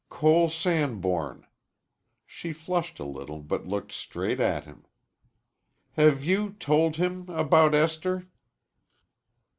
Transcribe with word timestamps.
"Cole 0.09 0.49
Sanborn." 0.49 1.45
She 2.25 2.53
flushed 2.53 2.97
a 2.97 3.03
little, 3.05 3.39
but 3.39 3.67
looked 3.67 3.91
straight 3.91 4.39
at 4.39 4.65
him. 4.65 4.83
"Have 5.91 6.23
you 6.23 6.53
told 6.53 6.95
him 6.95 7.29
about 7.29 7.75
Esther?" 7.75 8.25